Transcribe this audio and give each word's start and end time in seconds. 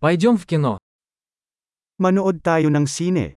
Пойдем 0.00 0.38
в 0.38 0.46
кино. 0.46 0.78
Manood 1.98 2.38
tayo 2.38 2.70
ng 2.70 2.86
sine. 2.86 3.34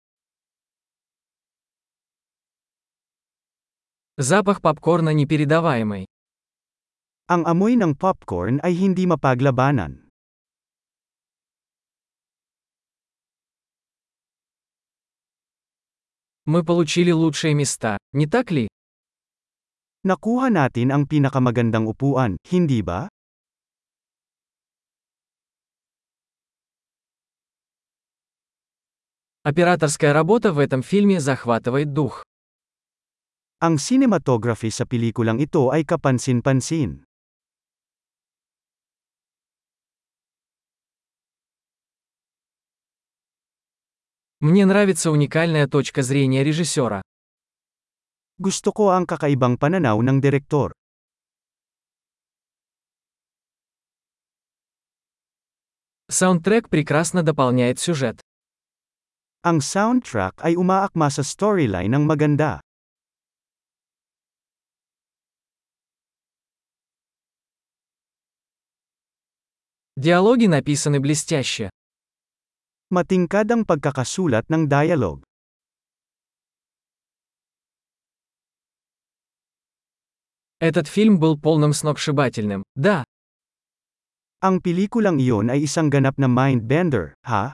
Запах 4.20 4.60
попкорна 4.60 5.16
непередаваемый. 5.16 6.12
Ang 7.32 7.48
amoy 7.48 7.80
ng 7.80 7.96
popcorn 7.96 8.60
ay 8.60 8.76
hindi 8.76 9.08
mapaglabanan. 9.08 10.12
Мы 16.44 16.68
получили 16.68 17.16
лучшие 17.16 17.56
места, 17.56 17.96
не 18.12 18.28
так 18.28 18.52
ли? 18.52 18.68
Nakuha 20.04 20.52
natin 20.52 20.92
ang 20.92 21.08
pinakamagandang 21.08 21.88
upuan, 21.88 22.36
hindi 22.52 22.84
ba? 22.84 23.08
Операторская 29.44 30.12
работа 30.12 30.52
в 30.52 30.60
этом 30.60 30.84
фильме 30.84 31.22
захватывает 31.22 31.94
дух. 31.94 32.26
Ang 33.64 33.80
cinematography 33.80 34.68
sa 34.68 34.84
pelikulang 34.84 35.40
ito 35.40 35.72
ay 35.72 35.88
kapansin-pansin. 35.88 37.08
Мне 44.44 44.66
нравится 44.68 45.12
уникальная 45.12 45.68
точка 45.68 46.04
зрения 46.04 46.44
режиссера. 46.44 47.00
Gusto 48.40 48.76
ko 48.76 48.92
ang 48.92 49.08
kakaibang 49.08 49.56
pananaw 49.56 50.04
ng 50.04 50.20
direktor. 50.20 50.76
Саундтрек 56.12 56.68
прекрасно 56.68 57.24
дополняет 57.24 57.80
сюжет. 57.80 58.20
Ang 59.45 59.61
soundtrack 59.61 60.41
ay 60.41 60.57
umaakma 60.57 61.13
sa 61.13 61.21
storyline 61.21 61.93
ng 61.93 62.09
maganda. 62.09 62.65
Диалоги 69.95 70.49
написаны 70.49 70.99
блестяще. 70.99 71.71
Matingkad 72.91 73.53
ang 73.53 73.63
pagkakasulat 73.63 74.49
ng 74.51 74.67
dialogue. 74.67 75.23
Этот 80.59 80.89
фильм 80.89 81.21
был 81.21 81.37
полным 81.37 81.77
сногсшибательным, 81.77 82.65
да. 82.75 83.05
Ang 84.41 84.65
pelikulang 84.65 85.21
iyon 85.21 85.53
ay 85.53 85.69
isang 85.69 85.93
ganap 85.93 86.17
na 86.17 86.33
mind-bender, 86.33 87.13
ha? 87.29 87.53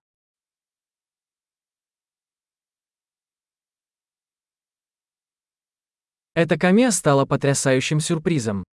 Эта 6.36 6.58
камея 6.59 6.91
стала 6.91 7.23
потрясающим 7.23 8.02
сюрпризом. 8.03 8.67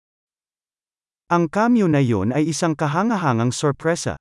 Ang 1.31 1.47
cameo 1.47 1.87
na 1.87 2.03
iyon 2.03 2.35
ay 2.35 2.51
isang 2.51 2.75
kahangahangang 2.75 3.55
sorpresa. 3.55 4.19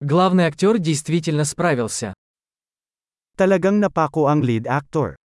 Главный 0.00 0.48
актер 0.48 0.80
действительно 0.80 1.44
справился. 1.44 2.16
Talagang 3.36 3.76
napako 3.76 4.32
ang 4.32 4.40
lead 4.40 4.64
actor. 4.64 5.20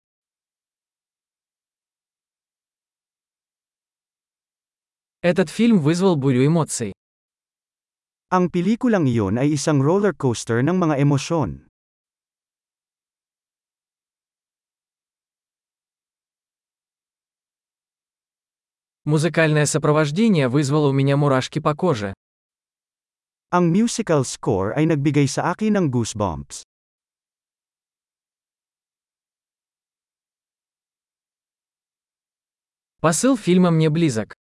Этот 5.18 5.50
фильм 5.50 5.82
вызвал 5.82 6.14
бурю 6.14 6.46
эмоций. 6.46 6.94
Ang 8.30 8.54
pelikulang 8.54 9.10
iyon 9.10 9.34
ay 9.34 9.58
isang 9.58 9.82
roller 9.82 10.14
coaster 10.14 10.62
ng 10.62 10.78
mga 10.78 11.02
emosyon. 11.02 11.71
Музыкальное 19.04 19.66
сопровождение 19.66 20.46
вызвало 20.46 20.88
у 20.88 20.92
меня 20.92 21.16
мурашки 21.16 21.58
по 21.58 21.74
коже. 21.74 22.14
Ang 23.50 23.74
musical 23.74 24.22
score 24.22 24.70
ay 24.78 24.86
nagbigay 24.86 25.26
sa 25.26 25.50
akin 25.50 25.74
ng 25.74 25.86
goosebumps. 25.90 26.62
Посыл 33.02 33.34
фильма 33.36 33.74
мне 33.74 33.90
близок. 33.90 34.38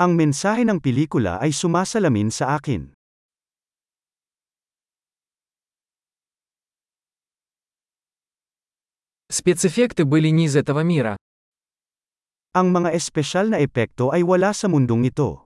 Ang 0.00 0.16
mensahe 0.16 0.64
ng 0.64 0.80
pelikula 0.80 1.36
ay 1.36 1.52
sumasalamin 1.52 2.32
sa 2.32 2.56
akin. 2.56 2.96
Спецэффекты 9.28 10.08
были 10.08 10.32
не 10.32 10.48
из 10.48 10.56
этого 10.56 10.80
мира. 10.80 11.20
Ang 12.53 12.73
mga 12.73 12.97
espesyal 12.97 13.53
na 13.53 13.61
epekto 13.61 14.09
ay 14.09 14.25
wala 14.25 14.51
sa 14.57 14.65
mundong 14.65 15.05
ito. 15.05 15.45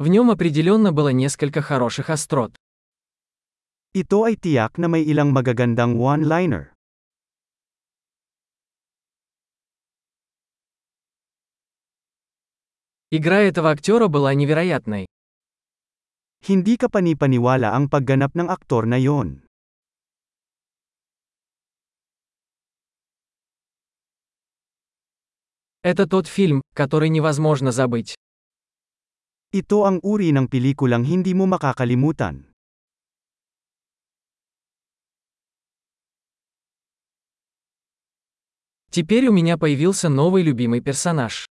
В 0.00 0.08
нем 0.08 0.30
определенно 0.30 0.90
было 0.90 1.14
несколько 1.14 1.62
хороших 1.62 2.10
острот. 2.10 2.56
Ito 3.94 4.26
ay 4.26 4.34
tiyak 4.34 4.74
na 4.82 4.90
may 4.90 5.06
ilang 5.06 5.30
magagandang 5.30 5.94
one-liner. 5.94 6.74
Игра 13.14 13.46
этого 13.46 13.70
актера 13.70 14.08
была 14.10 14.34
невероятной. 14.34 15.06
Hindi 16.42 16.74
ka 16.74 16.90
panipaniwala 16.90 17.70
ang 17.70 17.86
pagganap 17.86 18.34
ng 18.34 18.50
aktor 18.50 18.90
na 18.90 18.98
yon. 18.98 19.46
Это 25.89 26.05
тот 26.05 26.27
фильм, 26.27 26.61
который 26.75 27.09
невозможно 27.09 27.71
забыть. 27.71 28.13
Ito 29.49 29.89
ang 29.89 29.97
uri 30.05 30.29
ng 30.29 30.45
pelikulang 30.45 31.01
hindi 31.01 31.33
mo 31.33 31.49
makakalimutan. 31.49 32.45
Теперь 38.93 39.25
у 39.29 39.33
меня 39.33 39.57
появился 39.57 40.09
новый 40.13 40.45
любимый 40.45 40.85
персонаж. 40.85 41.49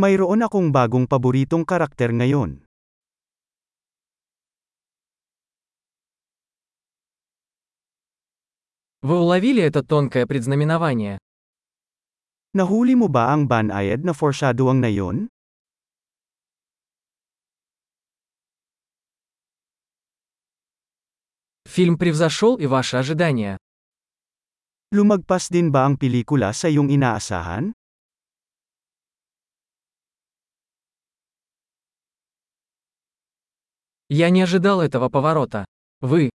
Mayroon 0.00 0.40
akong 0.40 0.72
bagong 0.72 1.04
paboritong 1.04 1.68
karakter 1.68 2.08
ngayon. 2.08 2.64
Вы 9.04 9.20
уловили 9.20 9.60
это 9.60 9.84
тонкое 9.84 10.24
предзнаменование? 10.24 11.20
Nahuli 12.57 12.97
mo 12.97 13.05
ba 13.05 13.29
ang 13.29 13.45
banayad 13.45 14.01
na 14.01 14.13
foreshadowing 14.13 14.81
na 14.81 14.89
yon? 14.89 15.29
Фильм 21.69 21.97
превзошел 21.97 22.57
и 22.57 22.65
ваши 22.65 22.97
ожидания. 22.97 23.57
Lumagpas 24.89 25.53
din 25.53 25.69
ba 25.69 25.85
ang 25.85 26.01
pelikula 26.01 26.49
sa 26.49 26.65
iyong 26.65 26.89
inaasahan? 26.89 27.77
Я 34.09 34.33
не 34.33 34.41
ожидал 34.41 34.81
этого 34.81 35.09
поворота. 35.09 35.69
Вы. 36.01 36.33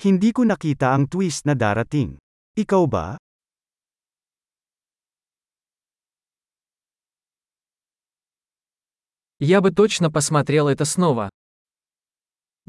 Hindi 0.00 0.32
ko 0.32 0.48
nakita 0.48 0.96
ang 0.96 1.04
twist 1.04 1.44
na 1.44 1.52
darating. 1.52 2.16
Ikaw 2.56 2.82
ba? 2.88 3.20
Я 9.41 9.59
бы 9.59 9.71
точно 9.71 10.11
посмотрел 10.11 10.67
это 10.67 10.85
снова. 10.85 11.31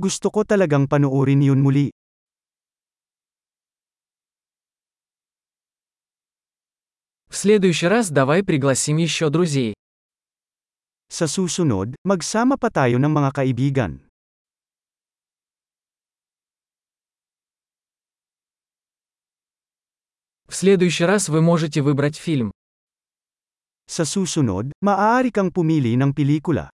Gusto 0.00 0.32
ko 0.32 0.40
talagang 0.40 0.88
panuorin 0.88 1.44
yun 1.44 1.60
muli. 1.60 1.92
В 7.28 7.36
следующий 7.36 7.88
раз 7.88 8.08
давай 8.08 8.42
пригласим 8.42 8.96
еще 8.96 9.28
друзей. 9.28 9.76
Sa 11.12 11.28
susunod, 11.28 11.92
magsama 12.08 12.56
pa 12.56 12.72
tayo 12.72 12.96
ng 12.96 13.12
mga 13.20 13.30
kaibigan. 13.36 14.00
В 20.48 20.56
следующий 20.56 21.04
раз 21.04 21.28
вы 21.28 21.44
можете 21.44 21.84
выбрать 21.84 22.16
фильм. 22.16 22.48
Sa 23.92 24.08
susunod, 24.08 24.72
maaari 24.80 25.28
kang 25.28 25.52
pumili 25.52 26.00
ng 26.00 26.16
pelikula. 26.16 26.72